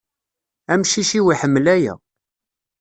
[0.73, 1.93] Amcic-iw iḥemmel aya.